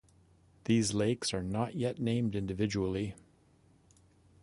[0.63, 3.13] These lakes are not yet named individually.